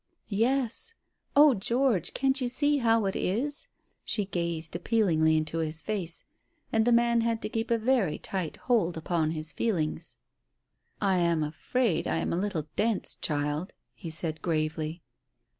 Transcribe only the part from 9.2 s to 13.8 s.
his feelings. "I am afraid I am a little dense, child,"